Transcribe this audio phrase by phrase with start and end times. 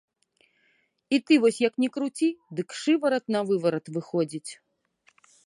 [1.17, 2.29] І ты вось як ні круці,
[2.61, 4.51] дык шыварат-навыварат выходзіць.